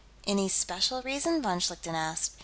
"Any 0.25 0.49
special 0.49 1.03
reason?" 1.03 1.43
von 1.43 1.59
Schlichten 1.59 1.93
asked. 1.93 2.31